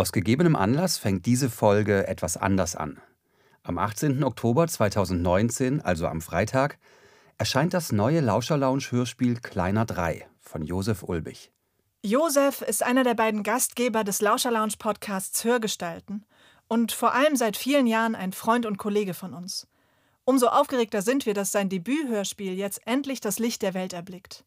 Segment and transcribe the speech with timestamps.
[0.00, 3.02] Aus gegebenem Anlass fängt diese Folge etwas anders an.
[3.62, 4.24] Am 18.
[4.24, 6.78] Oktober 2019, also am Freitag,
[7.36, 11.52] erscheint das neue Lauscher-Lounge-Hörspiel Kleiner 3 von Josef Ulbich.
[12.02, 16.24] Josef ist einer der beiden Gastgeber des Lauscher Lounge Podcasts Hörgestalten
[16.66, 19.68] und vor allem seit vielen Jahren ein Freund und Kollege von uns.
[20.24, 24.46] Umso aufgeregter sind wir, dass sein Debüthörspiel jetzt endlich das Licht der Welt erblickt.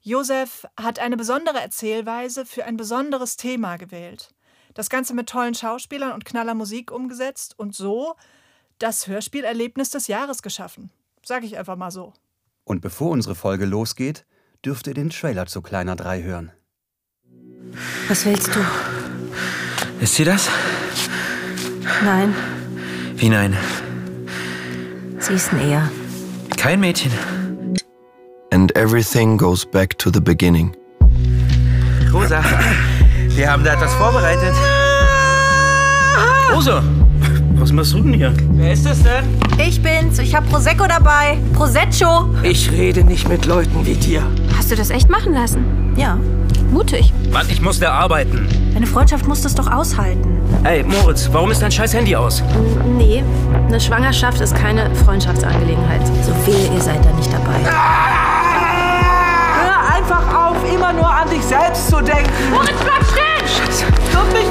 [0.00, 4.34] Josef hat eine besondere Erzählweise für ein besonderes Thema gewählt.
[4.74, 8.14] Das Ganze mit tollen Schauspielern und knaller Musik umgesetzt und so
[8.78, 10.90] das Hörspielerlebnis des Jahres geschaffen.
[11.24, 12.12] Sag ich einfach mal so.
[12.64, 14.24] Und bevor unsere Folge losgeht,
[14.64, 16.52] dürft ihr den Trailer zu Kleiner 3 hören.
[18.08, 18.60] Was willst du?
[20.00, 20.48] Ist sie das?
[22.04, 22.34] Nein,
[23.16, 23.56] Wie nein?
[25.18, 25.90] sie ist näher.
[26.56, 27.12] Kein Mädchen.
[28.52, 30.74] and everything goes back to the beginning.
[32.12, 32.42] Rosa,
[33.36, 34.54] wir haben da etwas vorbereitet.
[36.54, 36.82] Rosa,
[37.54, 38.32] was machst du denn hier?
[38.52, 39.24] Wer ist das denn?
[39.58, 40.18] Ich bin's.
[40.18, 41.38] Ich hab Prosecco dabei.
[41.54, 42.28] Prosecco.
[42.42, 44.22] Ich rede nicht mit Leuten wie dir.
[44.56, 45.94] Hast du das echt machen lassen?
[45.96, 46.18] Ja,
[46.72, 47.12] Mutig.
[47.30, 48.48] Mann, ich musste arbeiten.
[48.72, 50.40] deine Freundschaft musst es doch aushalten.
[50.64, 52.42] Ey, Moritz, warum ist dein scheiß Handy aus?
[52.96, 53.22] Nee,
[53.68, 56.00] eine Schwangerschaft ist keine Freundschaftsangelegenheit.
[56.24, 57.58] So wehe, ihr seid da nicht dabei.
[59.60, 62.30] Hör einfach auf, immer nur an dich selbst zu denken.
[62.50, 63.01] Moritz, bleib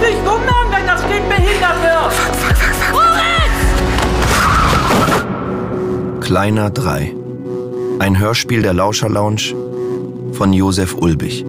[0.02, 2.13] nicht wundern, wenn das Kind behindert wird.
[6.21, 7.16] Kleiner 3.
[7.99, 9.53] Ein Hörspiel der Lauscher Lounge
[10.33, 11.45] von Josef Ulbich.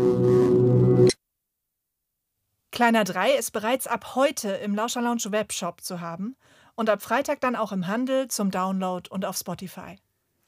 [2.72, 6.36] Kleiner 3 ist bereits ab heute im Lauscher Lounge Webshop zu haben
[6.74, 9.98] und ab Freitag dann auch im Handel zum Download und auf Spotify.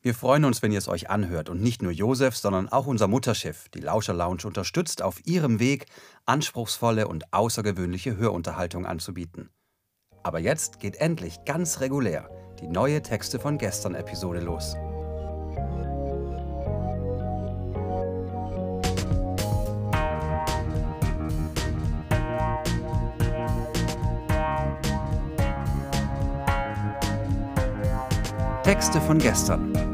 [0.05, 3.08] Wir freuen uns, wenn ihr es euch anhört und nicht nur Josef, sondern auch unser
[3.08, 5.86] Mutterschiff, die Lauscher Lounge, unterstützt, auf ihrem Weg
[6.27, 9.48] anspruchsvolle und außergewöhnliche Hörunterhaltung anzubieten.
[10.22, 12.28] Aber jetzt geht endlich ganz regulär
[12.60, 14.76] die neue Texte von gestern Episode los.
[28.65, 29.94] Texte von gestern.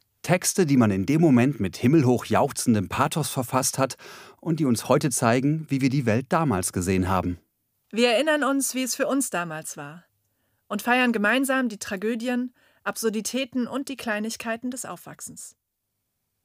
[0.21, 3.95] Texte, die man in dem Moment mit himmelhoch jauchzendem Pathos verfasst hat
[4.39, 7.39] und die uns heute zeigen, wie wir die Welt damals gesehen haben.
[7.91, 10.05] Wir erinnern uns, wie es für uns damals war
[10.71, 12.53] und feiern gemeinsam die Tragödien,
[12.85, 15.57] Absurditäten und die Kleinigkeiten des Aufwachsens.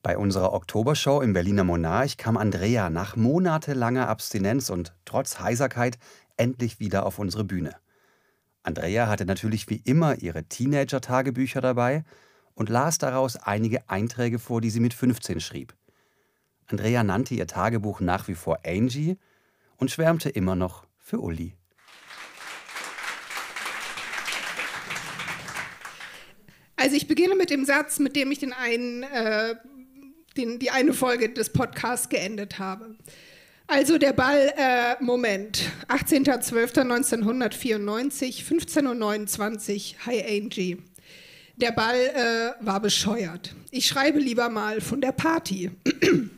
[0.02, 5.98] Bei unserer Oktobershow im Berliner Monarch kam Andrea nach monatelanger Abstinenz und trotz Heiserkeit
[6.36, 7.76] endlich wieder auf unsere Bühne.
[8.64, 12.04] Andrea hatte natürlich wie immer ihre Teenager-Tagebücher dabei
[12.56, 15.76] und las daraus einige Einträge vor, die sie mit 15 schrieb.
[16.66, 19.16] Andrea nannte ihr Tagebuch nach wie vor Angie
[19.76, 21.54] und schwärmte immer noch für Uli.
[26.74, 29.54] Also ich beginne mit dem Satz, mit dem ich den einen, äh,
[30.36, 32.96] den, die eine Folge des Podcasts geendet habe.
[33.66, 40.78] Also der Ball, äh, Moment, 18.12.1994, 15.29 Uhr, Hi Angie.
[41.56, 43.54] Der Ball äh, war bescheuert.
[43.70, 45.70] Ich schreibe lieber mal von der Party.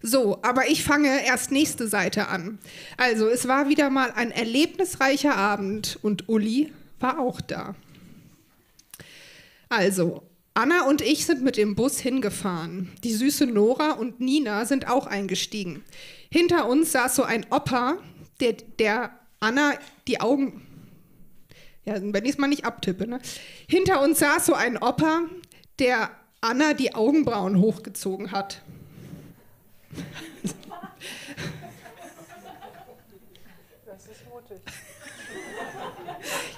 [0.00, 2.58] So, aber ich fange erst nächste Seite an.
[2.96, 7.74] Also, es war wieder mal ein erlebnisreicher Abend und Uli war auch da.
[9.68, 10.22] Also,
[10.54, 12.90] Anna und ich sind mit dem Bus hingefahren.
[13.04, 15.84] Die süße Nora und Nina sind auch eingestiegen.
[16.30, 17.98] Hinter uns saß so ein Opa,
[18.40, 19.10] der, der
[19.40, 19.74] Anna
[20.08, 20.65] die Augen.
[21.86, 23.20] Ja, wenn ich es mal nicht abtippe, ne?
[23.68, 25.20] Hinter uns saß so ein Opa,
[25.78, 26.10] der
[26.40, 28.60] Anna die Augenbrauen hochgezogen hat.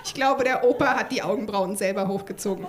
[0.05, 2.67] Ich glaube, der Opa hat die Augenbrauen selber hochgezogen.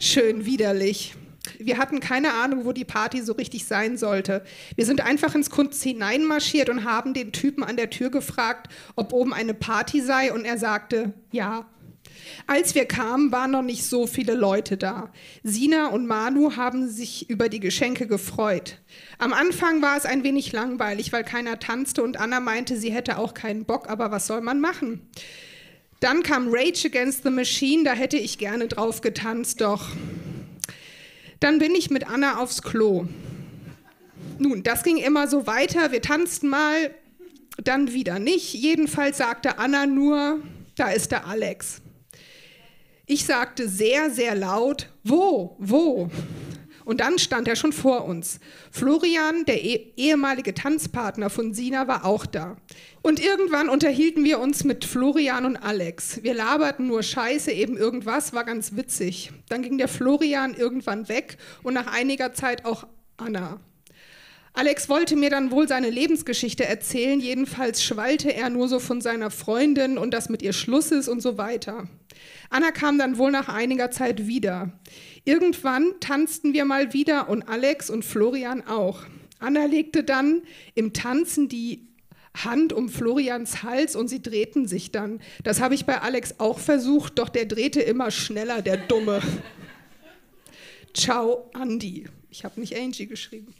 [0.00, 1.14] Schön widerlich.
[1.58, 4.44] Wir hatten keine Ahnung, wo die Party so richtig sein sollte.
[4.74, 9.12] Wir sind einfach ins Kunst hineinmarschiert und haben den Typen an der Tür gefragt, ob
[9.12, 11.66] oben eine Party sei, und er sagte, ja.
[12.46, 15.12] Als wir kamen, waren noch nicht so viele Leute da.
[15.42, 18.78] Sina und Manu haben sich über die Geschenke gefreut.
[19.18, 23.18] Am Anfang war es ein wenig langweilig, weil keiner tanzte und Anna meinte, sie hätte
[23.18, 25.08] auch keinen Bock, aber was soll man machen?
[26.00, 29.88] Dann kam Rage Against the Machine, da hätte ich gerne drauf getanzt, doch.
[31.40, 33.06] Dann bin ich mit Anna aufs Klo.
[34.38, 35.92] Nun, das ging immer so weiter.
[35.92, 36.94] Wir tanzten mal,
[37.62, 38.54] dann wieder nicht.
[38.54, 40.40] Jedenfalls sagte Anna nur,
[40.76, 41.80] da ist der Alex.
[43.06, 46.10] Ich sagte sehr, sehr laut, wo, wo?
[46.86, 48.38] Und dann stand er schon vor uns.
[48.70, 52.56] Florian, der eh ehemalige Tanzpartner von Sina, war auch da.
[53.02, 56.22] Und irgendwann unterhielten wir uns mit Florian und Alex.
[56.22, 59.32] Wir laberten nur Scheiße, eben irgendwas, war ganz witzig.
[59.48, 62.86] Dann ging der Florian irgendwann weg und nach einiger Zeit auch
[63.16, 63.58] Anna.
[64.52, 69.32] Alex wollte mir dann wohl seine Lebensgeschichte erzählen, jedenfalls schwallte er nur so von seiner
[69.32, 71.88] Freundin und dass mit ihr Schluss ist und so weiter.
[72.50, 74.72] Anna kam dann wohl nach einiger Zeit wieder.
[75.24, 79.02] Irgendwann tanzten wir mal wieder und Alex und Florian auch.
[79.38, 80.42] Anna legte dann
[80.74, 81.88] im Tanzen die
[82.44, 85.20] Hand um Florians Hals und sie drehten sich dann.
[85.42, 89.22] Das habe ich bei Alex auch versucht, doch der drehte immer schneller, der Dumme.
[90.94, 92.06] Ciao, Andy.
[92.30, 93.54] Ich habe nicht Angie geschrieben.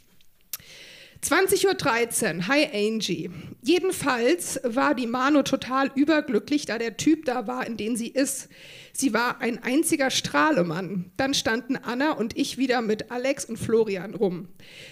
[1.23, 3.31] 20.13 Uhr, hi Angie.
[3.61, 8.49] Jedenfalls war die Mano total überglücklich, da der Typ da war, in den sie ist.
[8.93, 11.11] Sie war ein einziger Strahlemann.
[11.17, 14.49] Dann standen Anna und ich wieder mit Alex und Florian rum.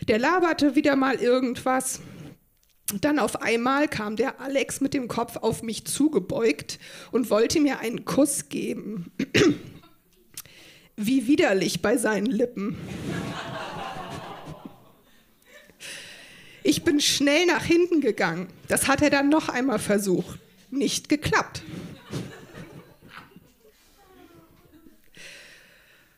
[0.08, 2.02] Der laberte wieder mal irgendwas.
[3.02, 6.80] Dann auf einmal kam der Alex mit dem Kopf auf mich zugebeugt
[7.12, 9.12] und wollte mir einen Kuss geben.
[10.96, 12.78] Wie widerlich bei seinen Lippen.
[16.76, 18.50] Ich bin schnell nach hinten gegangen.
[18.68, 20.40] Das hat er dann noch einmal versucht.
[20.72, 21.64] Nicht geklappt.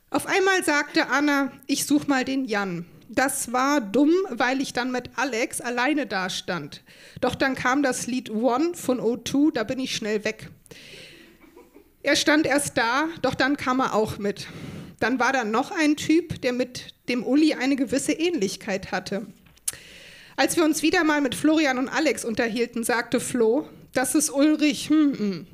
[0.10, 2.88] Auf einmal sagte Anna, ich such mal den Jan.
[3.08, 6.82] Das war dumm, weil ich dann mit Alex alleine dastand.
[7.22, 10.50] Doch dann kam das Lied One von O2, da bin ich schnell weg.
[12.02, 14.48] Er stand erst da, doch dann kam er auch mit.
[15.00, 19.28] Dann war da noch ein Typ, der mit dem Uli eine gewisse Ähnlichkeit hatte.
[20.40, 24.88] Als wir uns wieder mal mit Florian und Alex unterhielten, sagte Flo, das ist Ulrich.
[24.88, 25.48] Hm, hm.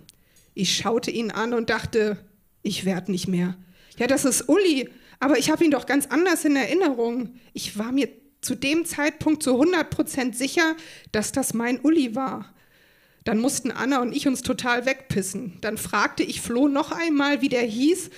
[0.53, 2.17] Ich schaute ihn an und dachte,
[2.63, 3.55] ich werd nicht mehr.
[3.97, 4.89] Ja, das ist Uli,
[5.21, 7.35] aber ich habe ihn doch ganz anders in Erinnerung.
[7.53, 8.09] Ich war mir
[8.41, 10.75] zu dem Zeitpunkt zu 100% sicher,
[11.13, 12.53] dass das mein Uli war.
[13.23, 15.59] Dann mussten Anna und ich uns total wegpissen.
[15.61, 18.09] Dann fragte ich Flo noch einmal, wie der hieß,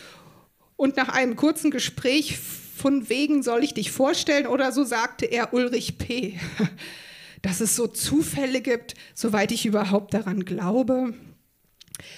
[0.77, 2.39] und nach einem kurzen Gespräch
[2.75, 6.39] von wegen soll ich dich vorstellen oder so sagte er Ulrich P.
[7.41, 11.13] Dass es so Zufälle gibt, soweit ich überhaupt daran glaube.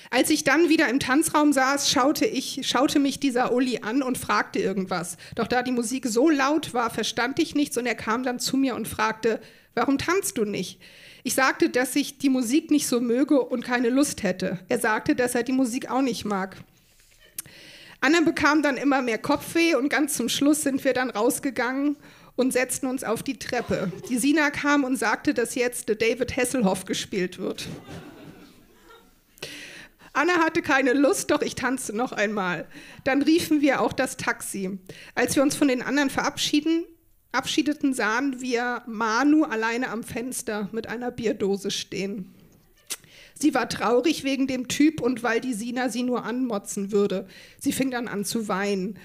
[0.09, 4.18] Als ich dann wieder im Tanzraum saß, schaute, ich, schaute mich dieser Uli an und
[4.18, 5.18] fragte irgendwas.
[5.36, 8.57] Doch da die Musik so laut war, verstand ich nichts und er kam dann zu
[8.57, 9.39] mir und fragte,
[9.75, 10.80] warum tanzt du nicht?
[11.24, 14.59] Ich sagte, dass ich die Musik nicht so möge und keine Lust hätte.
[14.69, 16.57] Er sagte, dass er die Musik auch nicht mag.
[17.99, 21.97] Anna bekam dann immer mehr Kopfweh und ganz zum Schluss sind wir dann rausgegangen
[22.35, 23.91] und setzten uns auf die Treppe.
[24.09, 27.67] Die Sina kam und sagte, dass jetzt David Hasselhoff gespielt wird.
[30.13, 32.67] Anna hatte keine Lust, doch ich tanzte noch einmal.
[33.03, 34.79] Dann riefen wir auch das Taxi.
[35.13, 36.85] Als wir uns von den anderen verabschieden,
[37.31, 42.33] abschiedeten, sahen wir Manu alleine am Fenster mit einer Bierdose stehen.
[43.39, 47.27] Sie war traurig wegen dem Typ und weil die Sina sie nur anmotzen würde.
[47.59, 48.97] Sie fing dann an zu weinen.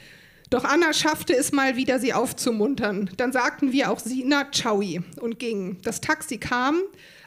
[0.50, 3.10] Doch Anna schaffte es mal wieder, sie aufzumuntern.
[3.16, 5.78] Dann sagten wir auch Sina Ciaui und gingen.
[5.82, 6.80] Das Taxi kam.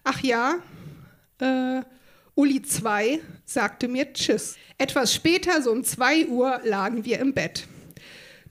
[0.03, 0.59] Ach ja,
[1.39, 1.81] äh,
[2.35, 4.57] Uli 2 sagte mir Tschüss.
[4.77, 7.67] Etwas später, so um 2 Uhr, lagen wir im Bett.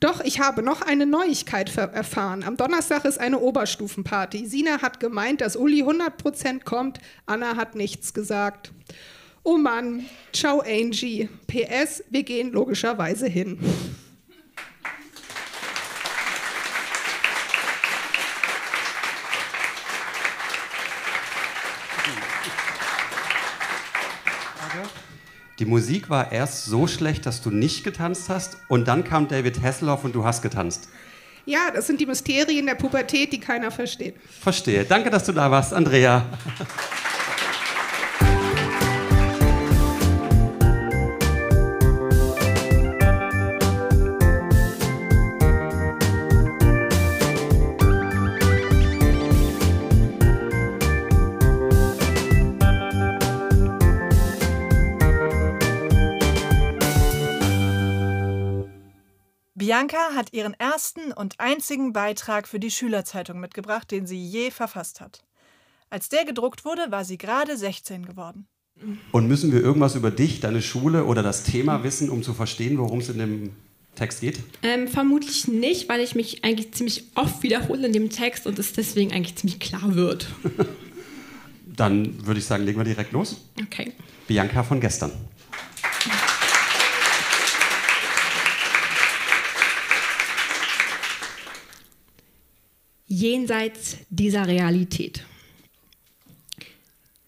[0.00, 2.44] Doch ich habe noch eine Neuigkeit erfahren.
[2.44, 4.46] Am Donnerstag ist eine Oberstufenparty.
[4.46, 6.98] Sina hat gemeint, dass Uli 100% kommt.
[7.26, 8.72] Anna hat nichts gesagt.
[9.42, 11.28] Oh Mann, ciao Angie.
[11.46, 13.58] PS, wir gehen logischerweise hin.
[25.61, 29.62] Die Musik war erst so schlecht, dass du nicht getanzt hast und dann kam David
[29.62, 30.88] Hasselhoff und du hast getanzt.
[31.46, 34.16] Ja, das sind die Mysterien der Pubertät, die keiner versteht.
[34.40, 34.84] Verstehe.
[34.84, 36.25] Danke, dass du da warst, Andrea.
[59.75, 65.00] Bianca hat ihren ersten und einzigen Beitrag für die Schülerzeitung mitgebracht, den sie je verfasst
[65.00, 65.25] hat.
[65.90, 68.47] Als der gedruckt wurde, war sie gerade 16 geworden.
[69.11, 72.78] Und müssen wir irgendwas über dich, deine Schule oder das Thema wissen, um zu verstehen,
[72.78, 73.50] worum es in dem
[73.97, 74.38] Text geht?
[74.62, 78.75] Ähm, vermutlich nicht, weil ich mich eigentlich ziemlich oft wiederhole in dem Text und es
[78.75, 80.28] deswegen eigentlich ziemlich klar wird.
[81.66, 83.38] Dann würde ich sagen, legen wir direkt los.
[83.61, 83.90] Okay.
[84.28, 85.11] Bianca von gestern.
[93.25, 95.25] Jenseits dieser Realität.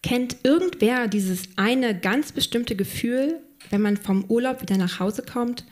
[0.03, 5.65] Kennt irgendwer dieses eine ganz bestimmte Gefühl, wenn man vom Urlaub wieder nach Hause kommt?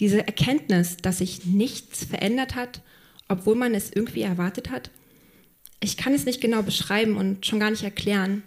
[0.00, 2.80] Diese Erkenntnis, dass sich nichts verändert hat,
[3.28, 4.90] obwohl man es irgendwie erwartet hat?
[5.80, 8.44] Ich kann es nicht genau beschreiben und schon gar nicht erklären.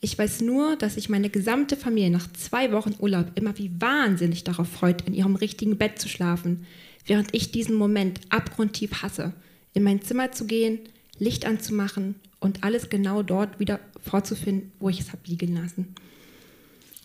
[0.00, 4.42] Ich weiß nur, dass sich meine gesamte Familie nach zwei Wochen Urlaub immer wie wahnsinnig
[4.42, 6.66] darauf freut, in ihrem richtigen Bett zu schlafen,
[7.06, 9.34] während ich diesen Moment abgrundtief hasse,
[9.74, 10.78] in mein Zimmer zu gehen,
[11.18, 15.94] Licht anzumachen und alles genau dort wieder vorzufinden, wo ich es habe liegen lassen.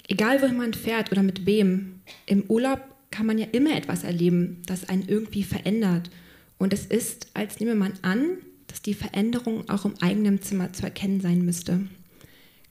[0.07, 4.61] Egal wohin man fährt oder mit wem, im Urlaub kann man ja immer etwas erleben,
[4.65, 6.09] das einen irgendwie verändert.
[6.57, 10.83] Und es ist, als nehme man an, dass die Veränderung auch im eigenen Zimmer zu
[10.83, 11.81] erkennen sein müsste.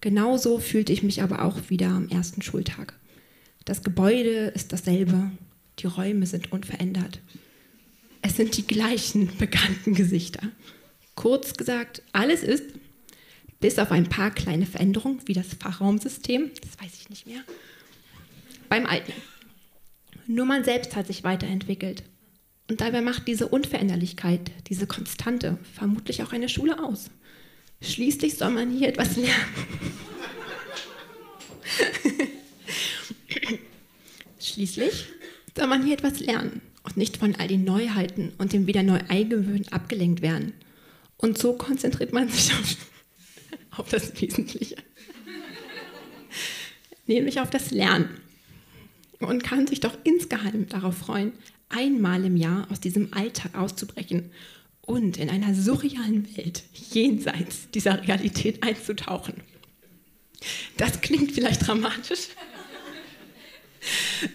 [0.00, 2.94] Genauso fühlte ich mich aber auch wieder am ersten Schultag.
[3.64, 5.30] Das Gebäude ist dasselbe,
[5.80, 7.20] die Räume sind unverändert.
[8.28, 10.42] Es sind die gleichen bekannten Gesichter.
[11.14, 12.64] Kurz gesagt, alles ist,
[13.58, 17.40] bis auf ein paar kleine Veränderungen, wie das Fachraumsystem, das weiß ich nicht mehr,
[18.68, 19.14] beim Alten.
[20.26, 22.02] Nur man selbst hat sich weiterentwickelt.
[22.68, 27.10] Und dabei macht diese Unveränderlichkeit, diese Konstante vermutlich auch eine Schule aus.
[27.80, 29.32] Schließlich soll man hier etwas lernen.
[34.38, 35.06] Schließlich
[35.56, 38.98] soll man hier etwas lernen und nicht von all den Neuheiten und dem wieder neu
[39.08, 40.54] eingewöhnen abgelenkt werden.
[41.18, 42.76] Und so konzentriert man sich auf,
[43.78, 44.76] auf das Wesentliche,
[47.06, 48.08] nämlich auf das Lernen.
[49.20, 51.32] Und kann sich doch insgeheim darauf freuen,
[51.68, 54.30] einmal im Jahr aus diesem Alltag auszubrechen
[54.82, 59.34] und in einer surrealen Welt jenseits dieser Realität einzutauchen.
[60.76, 62.28] Das klingt vielleicht dramatisch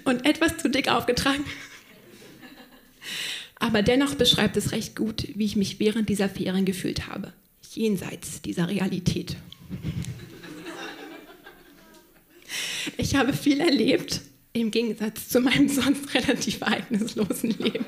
[0.03, 1.45] und etwas zu dick aufgetragen.
[3.63, 7.31] Aber dennoch beschreibt es recht gut, wie ich mich während dieser Ferien gefühlt habe,
[7.71, 9.37] jenseits dieser Realität.
[12.97, 14.19] Ich habe viel erlebt,
[14.51, 17.85] im Gegensatz zu meinem sonst relativ ereignislosen Leben.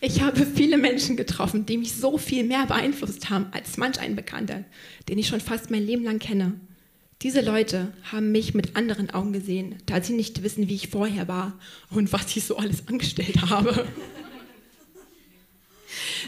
[0.00, 4.16] Ich habe viele Menschen getroffen, die mich so viel mehr beeinflusst haben als manch ein
[4.16, 4.64] Bekannter,
[5.10, 6.58] den ich schon fast mein Leben lang kenne.
[7.22, 11.26] Diese Leute haben mich mit anderen Augen gesehen, da sie nicht wissen, wie ich vorher
[11.26, 11.58] war
[11.90, 13.86] und was ich so alles angestellt habe.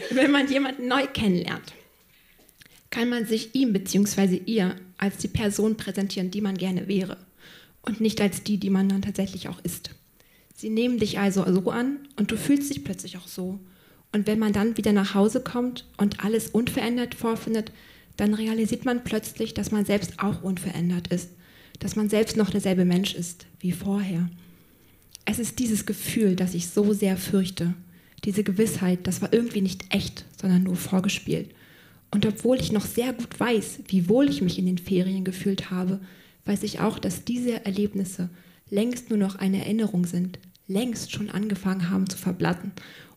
[0.09, 1.73] Wenn man jemanden neu kennenlernt,
[2.89, 4.41] kann man sich ihm bzw.
[4.45, 7.17] ihr als die Person präsentieren, die man gerne wäre
[7.83, 9.91] und nicht als die, die man dann tatsächlich auch ist.
[10.53, 13.59] Sie nehmen dich also so an und du fühlst dich plötzlich auch so.
[14.11, 17.71] Und wenn man dann wieder nach Hause kommt und alles unverändert vorfindet,
[18.17, 21.29] dann realisiert man plötzlich, dass man selbst auch unverändert ist,
[21.79, 24.29] dass man selbst noch derselbe Mensch ist wie vorher.
[25.25, 27.73] Es ist dieses Gefühl, das ich so sehr fürchte,
[28.23, 31.49] diese Gewissheit, das war irgendwie nicht echt, sondern nur vorgespielt.
[32.11, 35.71] Und obwohl ich noch sehr gut weiß, wie wohl ich mich in den Ferien gefühlt
[35.71, 36.01] habe,
[36.45, 38.29] weiß ich auch, dass diese Erlebnisse
[38.69, 42.71] längst nur noch eine Erinnerung sind, längst schon angefangen haben zu verblatten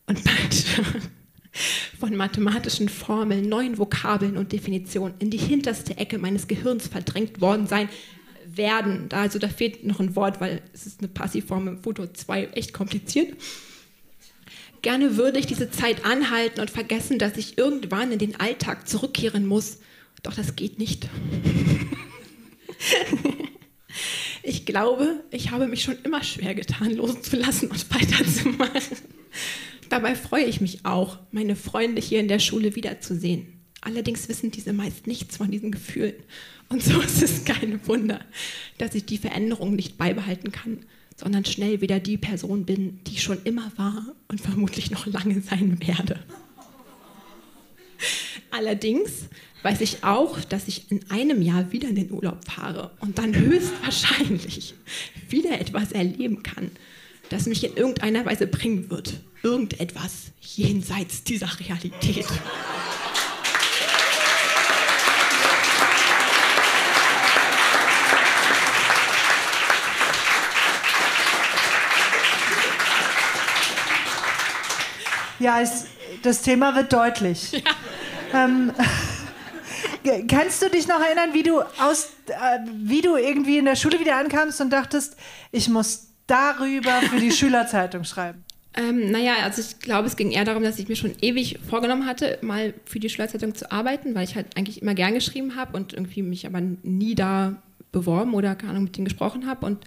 [0.06, 0.66] und bald
[1.98, 7.66] von mathematischen Formeln, neuen Vokabeln und Definitionen in die hinterste Ecke meines Gehirns verdrängt worden
[7.66, 7.88] sein
[8.46, 9.08] werden.
[9.12, 12.72] Also da fehlt noch ein Wort, weil es ist eine Passivform im Foto 2 echt
[12.72, 13.36] kompliziert.
[14.82, 19.46] Gerne würde ich diese Zeit anhalten und vergessen, dass ich irgendwann in den Alltag zurückkehren
[19.46, 19.78] muss.
[20.22, 21.08] Doch das geht nicht.
[24.42, 28.98] ich glaube, ich habe mich schon immer schwer getan, loszulassen und weiterzumachen.
[29.88, 33.46] Dabei freue ich mich auch, meine Freunde hier in der Schule wiederzusehen.
[33.80, 36.14] Allerdings wissen diese meist nichts von diesen Gefühlen.
[36.68, 38.20] Und so ist es kein Wunder,
[38.78, 40.78] dass ich die Veränderung nicht beibehalten kann,
[41.16, 45.40] sondern schnell wieder die Person bin, die ich schon immer war und vermutlich noch lange
[45.40, 46.18] sein werde.
[48.50, 49.28] Allerdings
[49.62, 53.34] weiß ich auch, dass ich in einem Jahr wieder in den Urlaub fahre und dann
[53.34, 54.74] höchstwahrscheinlich
[55.28, 56.70] wieder etwas erleben kann,
[57.30, 62.26] das mich in irgendeiner Weise bringen wird irgendetwas jenseits dieser Realität.
[75.38, 75.84] Ja, es,
[76.22, 77.52] das Thema wird deutlich.
[77.52, 77.60] Ja.
[78.32, 78.72] Ähm,
[80.28, 84.00] kannst du dich noch erinnern, wie du, aus, äh, wie du irgendwie in der Schule
[84.00, 85.16] wieder ankamst und dachtest,
[85.52, 88.42] ich muss darüber für die Schülerzeitung schreiben?
[88.76, 92.06] Ähm, naja, also ich glaube, es ging eher darum, dass ich mir schon ewig vorgenommen
[92.06, 95.76] hatte, mal für die Schülerzeitung zu arbeiten, weil ich halt eigentlich immer gern geschrieben habe
[95.76, 97.62] und irgendwie mich aber nie da
[97.92, 99.64] beworben oder keine Ahnung mit denen gesprochen habe.
[99.66, 99.84] Und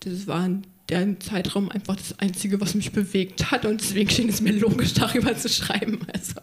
[0.00, 3.64] das war in dem Zeitraum einfach das Einzige, was mich bewegt hat.
[3.64, 6.00] Und deswegen schien es mir logisch, darüber zu schreiben.
[6.12, 6.34] Also.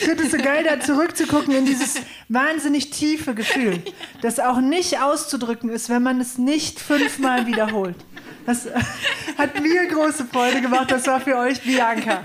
[0.00, 1.96] Ich finde es so geil, da zurückzugucken in dieses
[2.28, 3.78] wahnsinnig tiefe Gefühl,
[4.20, 7.96] das auch nicht auszudrücken ist, wenn man es nicht fünfmal wiederholt.
[8.44, 8.68] Das
[9.38, 10.90] hat mir große Freude gemacht.
[10.90, 12.22] Das war für euch Bianca.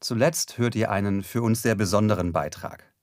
[0.00, 2.93] Zuletzt hört ihr einen für uns sehr besonderen Beitrag.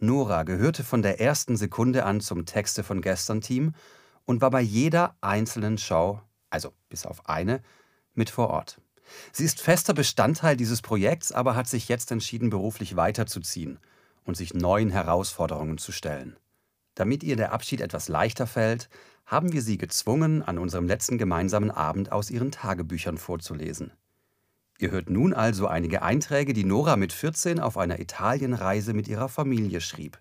[0.00, 3.74] Nora gehörte von der ersten Sekunde an zum Texte von gestern Team
[4.24, 7.60] und war bei jeder einzelnen Show, also bis auf eine,
[8.14, 8.80] mit vor Ort.
[9.32, 13.78] Sie ist fester Bestandteil dieses Projekts, aber hat sich jetzt entschieden, beruflich weiterzuziehen
[14.24, 16.36] und sich neuen Herausforderungen zu stellen.
[16.94, 18.88] Damit ihr der Abschied etwas leichter fällt,
[19.24, 23.92] haben wir sie gezwungen, an unserem letzten gemeinsamen Abend aus ihren Tagebüchern vorzulesen.
[24.80, 29.28] Ihr hört nun also einige Einträge, die Nora mit 14 auf einer Italienreise mit ihrer
[29.28, 30.20] Familie schrieb.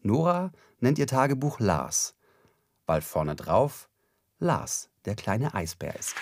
[0.00, 2.14] Nora nennt ihr Tagebuch Lars,
[2.86, 3.90] weil vorne drauf
[4.38, 6.14] Lars, der kleine Eisbär ist.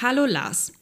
[0.00, 0.72] Hallo Lars.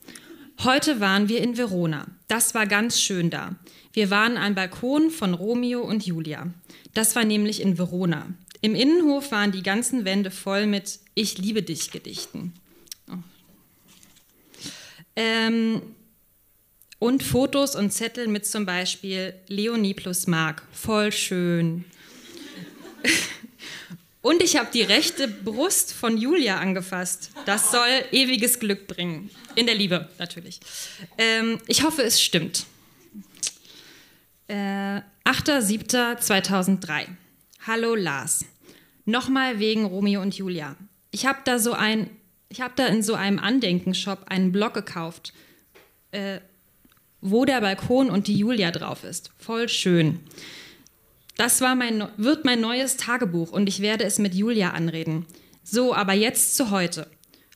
[0.63, 2.09] Heute waren wir in Verona.
[2.29, 3.57] Das war ganz schön da.
[3.95, 6.49] Wir waren am Balkon von Romeo und Julia.
[6.93, 8.35] Das war nämlich in Verona.
[8.61, 12.53] Im Innenhof waren die ganzen Wände voll mit Ich liebe dich Gedichten.
[13.09, 13.15] Oh.
[15.17, 15.83] Ähm,
[16.99, 20.63] und Fotos und Zettel mit zum Beispiel Leonie plus Mark.
[20.73, 21.87] Voll schön.
[24.21, 27.31] und ich habe die rechte Brust von Julia angefasst.
[27.47, 29.31] Das soll ewiges Glück bringen.
[29.55, 30.61] In der Liebe, natürlich.
[31.17, 32.67] Ähm, ich hoffe, es stimmt.
[34.49, 37.07] Äh, 8.7.2003.
[37.67, 38.47] Hallo Lars.
[39.05, 40.77] Nochmal wegen Romeo und Julia.
[41.11, 42.09] Ich habe da so ein,
[42.49, 45.35] ich habe da in so einem Andenkenshop einen Blog gekauft,
[46.11, 46.41] äh,
[47.21, 49.31] wo der Balkon und die Julia drauf ist.
[49.37, 50.21] Voll schön.
[51.37, 55.27] Das war mein, wird mein neues Tagebuch und ich werde es mit Julia anreden.
[55.63, 57.09] So, aber jetzt zu heute.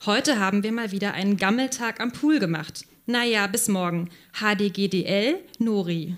[0.04, 2.84] Heute haben wir mal wieder einen Gammeltag am Pool gemacht.
[3.06, 4.10] Naja, bis morgen.
[4.34, 6.14] HDGDL, Nori.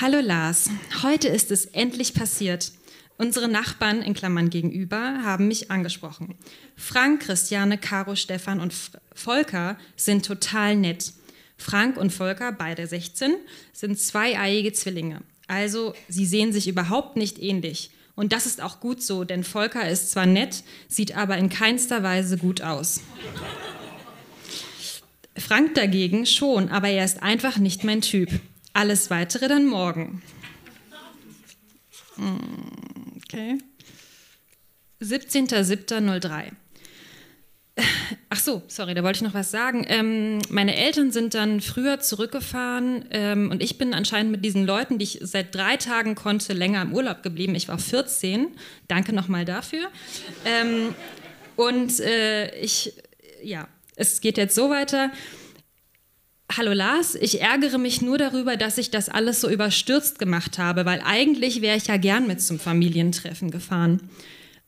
[0.00, 0.68] Hallo Lars,
[1.02, 2.72] heute ist es endlich passiert.
[3.16, 6.34] Unsere Nachbarn in Klammern gegenüber haben mich angesprochen.
[6.76, 8.74] Frank, Christiane, Caro, Stefan und
[9.14, 11.12] Volker sind total nett.
[11.56, 13.34] Frank und Volker, beide 16,
[13.72, 15.22] sind zweieiige Zwillinge.
[15.46, 17.90] Also sie sehen sich überhaupt nicht ähnlich.
[18.16, 22.02] Und das ist auch gut so, denn Volker ist zwar nett, sieht aber in keinster
[22.02, 23.00] Weise gut aus.
[25.36, 28.30] Frank dagegen schon, aber er ist einfach nicht mein Typ.
[28.74, 30.20] Alles weitere dann morgen.
[32.16, 33.58] Hm, okay.
[35.00, 36.50] 17.07.03.
[38.30, 39.84] Ach so, sorry, da wollte ich noch was sagen.
[39.88, 44.98] Ähm, meine Eltern sind dann früher zurückgefahren ähm, und ich bin anscheinend mit diesen Leuten,
[44.98, 47.54] die ich seit drei Tagen konnte, länger im Urlaub geblieben.
[47.54, 48.48] Ich war 14.
[48.88, 49.88] Danke nochmal dafür.
[50.44, 50.94] Ähm,
[51.56, 52.92] und äh, ich,
[53.42, 55.10] ja, es geht jetzt so weiter.
[56.52, 60.84] Hallo Lars, ich ärgere mich nur darüber, dass ich das alles so überstürzt gemacht habe,
[60.84, 64.08] weil eigentlich wäre ich ja gern mit zum Familientreffen gefahren.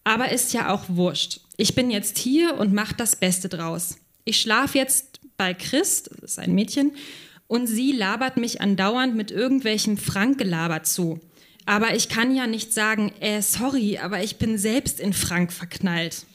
[0.02, 1.40] Aber ist ja auch wurscht.
[1.56, 3.98] Ich bin jetzt hier und mache das Beste draus.
[4.24, 6.92] Ich schlafe jetzt bei Chris, das ist ein Mädchen,
[7.46, 11.20] und sie labert mich andauernd mit irgendwelchem Frank-Gelaber zu.
[11.66, 16.26] Aber ich kann ja nicht sagen, äh, sorry, aber ich bin selbst in Frank verknallt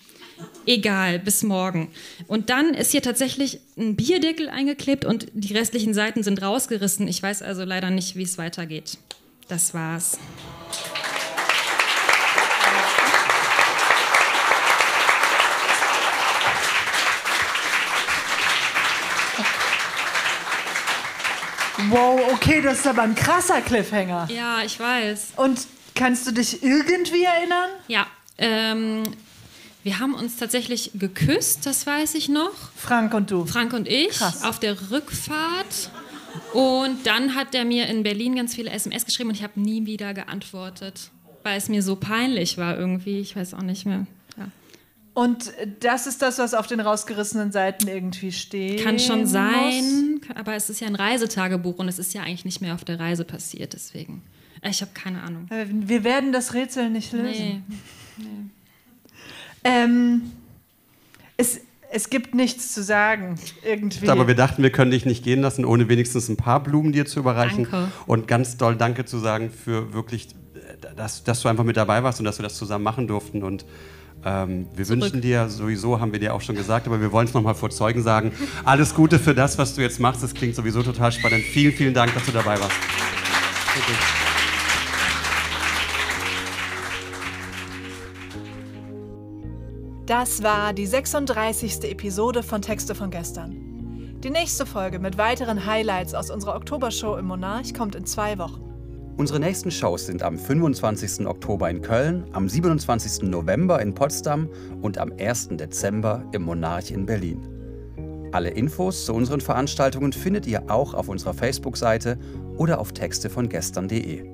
[0.66, 1.92] egal, bis morgen.
[2.28, 7.08] Und dann ist hier tatsächlich ein Bierdeckel eingeklebt und die restlichen Seiten sind rausgerissen.
[7.08, 8.98] Ich weiß also leider nicht, wie es weitergeht.
[9.48, 10.18] Das war's.
[21.90, 24.30] Wow, okay, das ist aber ein krasser Cliffhanger.
[24.32, 25.34] Ja, ich weiß.
[25.36, 27.70] Und kannst du dich irgendwie erinnern?
[27.88, 29.04] Ja, ähm,
[29.84, 32.54] wir haben uns tatsächlich geküsst, das weiß ich noch.
[32.76, 33.46] Frank und du.
[33.46, 34.44] Frank und ich Krass.
[34.44, 35.90] auf der Rückfahrt.
[36.54, 39.86] Und dann hat er mir in Berlin ganz viele SMS geschrieben und ich habe nie
[39.86, 41.12] wieder geantwortet,
[41.44, 43.20] weil es mir so peinlich war irgendwie.
[43.20, 44.06] Ich weiß auch nicht mehr.
[44.38, 44.48] Ja.
[45.14, 48.84] Und das ist das, was auf den rausgerissenen Seiten irgendwie steht.
[48.84, 50.36] Kann schon sein, muss.
[50.38, 53.00] aber es ist ja ein Reisetagebuch und es ist ja eigentlich nicht mehr auf der
[53.00, 54.22] Reise passiert, deswegen.
[54.64, 55.50] Ich habe keine Ahnung.
[55.50, 57.26] Wir werden das Rätsel nicht lösen.
[57.28, 57.62] Nee.
[58.18, 58.26] nee.
[59.64, 60.32] Ähm,
[61.38, 64.10] es, es gibt nichts zu sagen, irgendwie.
[64.10, 67.06] Aber wir dachten, wir können dich nicht gehen lassen, ohne wenigstens ein paar Blumen dir
[67.06, 67.68] zu überreichen.
[67.70, 67.92] Danke.
[68.06, 70.30] Und ganz doll Danke zu sagen für wirklich,
[70.96, 73.44] dass, dass du einfach mit dabei warst und dass wir das zusammen machen durften.
[73.44, 73.66] Und
[74.24, 75.02] ähm, wir Zurück.
[75.02, 77.72] wünschen dir, sowieso haben wir dir auch schon gesagt, aber wir wollen es nochmal vor
[77.72, 78.32] Zeugen sagen,
[78.64, 80.24] alles Gute für das, was du jetzt machst.
[80.24, 81.44] Das klingt sowieso total spannend.
[81.44, 82.76] Vielen, vielen Dank, dass du dabei warst.
[83.74, 84.21] Danke.
[90.12, 91.90] Das war die 36.
[91.90, 94.20] Episode von Texte von gestern.
[94.22, 98.62] Die nächste Folge mit weiteren Highlights aus unserer Oktobershow im Monarch kommt in zwei Wochen.
[99.16, 101.26] Unsere nächsten Shows sind am 25.
[101.26, 103.30] Oktober in Köln, am 27.
[103.30, 104.50] November in Potsdam
[104.82, 105.52] und am 1.
[105.52, 107.48] Dezember im Monarch in Berlin.
[108.34, 112.20] Alle Infos zu unseren Veranstaltungen findet ihr auch auf unserer Facebook-Seite
[112.58, 114.26] oder auf textevongestern.de.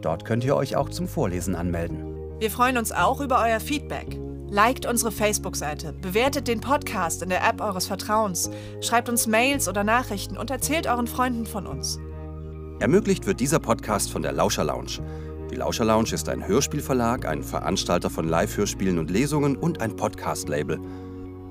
[0.00, 2.16] Dort könnt ihr euch auch zum Vorlesen anmelden.
[2.40, 4.18] Wir freuen uns auch über euer Feedback.
[4.52, 9.84] Liked unsere Facebook-Seite, bewertet den Podcast in der App eures Vertrauens, schreibt uns Mails oder
[9.84, 12.00] Nachrichten und erzählt euren Freunden von uns.
[12.80, 14.98] Ermöglicht wird dieser Podcast von der Lauscher Lounge.
[15.52, 20.80] Die Lauscher Lounge ist ein Hörspielverlag, ein Veranstalter von Live-Hörspielen und Lesungen und ein Podcast-Label.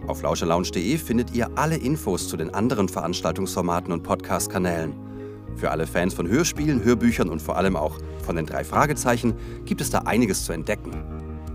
[0.08, 4.94] Auf lauscherlounge.de findet ihr alle Infos zu den anderen Veranstaltungsformaten und Podcast-Kanälen.
[5.56, 9.80] Für alle Fans von Hörspielen, Hörbüchern und vor allem auch von den drei Fragezeichen gibt
[9.80, 11.09] es da einiges zu entdecken.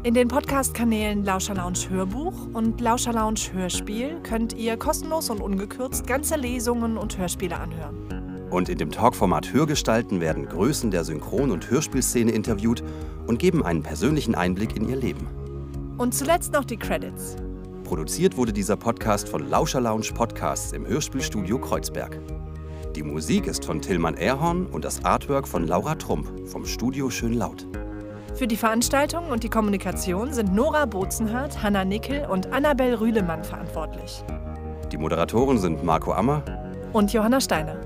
[0.05, 6.07] In den Podcast-Kanälen Lauscher Lounge Hörbuch und Lauscher Lounge Hörspiel könnt ihr kostenlos und ungekürzt
[6.07, 8.47] ganze Lesungen und Hörspiele anhören.
[8.51, 12.85] Und in dem Talkformat Hörgestalten werden Größen der Synchron- und Hörspielszene interviewt
[13.27, 15.27] und geben einen persönlichen Einblick in ihr Leben.
[15.97, 17.37] Und zuletzt noch die Credits.
[17.85, 22.21] Produziert wurde dieser Podcast von Lauscher Lounge Podcasts im Hörspielstudio Kreuzberg.
[22.95, 27.33] Die Musik ist von Tillmann Erhorn und das Artwork von Laura Trump vom Studio Schön
[27.33, 27.67] Laut.
[28.35, 34.25] Für die Veranstaltung und die Kommunikation sind Nora Bozenhardt, Hanna Nickel und Annabel Rühlemann verantwortlich.
[34.90, 36.42] Die Moderatoren sind Marco Ammer
[36.92, 37.77] und Johanna Steiner.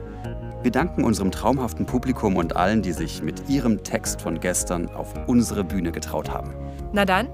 [0.62, 5.12] Wir danken unserem traumhaften Publikum und allen, die sich mit ihrem Text von gestern auf
[5.26, 6.54] unsere Bühne getraut haben.
[6.92, 7.28] Na dann,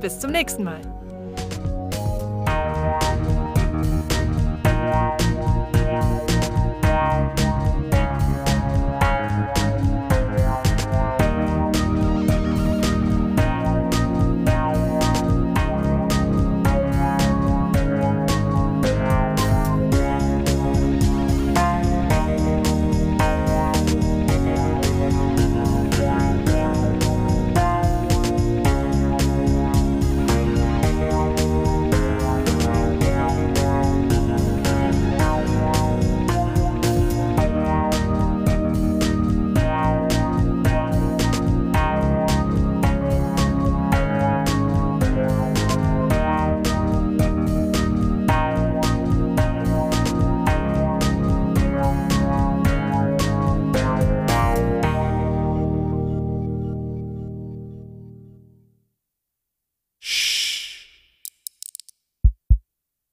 [0.00, 0.80] bis zum nächsten Mal.